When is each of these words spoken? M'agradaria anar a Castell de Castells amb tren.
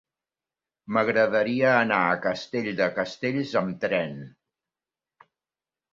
M'agradaria 0.95 1.75
anar 1.81 1.99
a 2.05 2.17
Castell 2.25 2.71
de 2.81 2.89
Castells 2.97 3.53
amb 3.65 3.81
tren. 3.87 4.21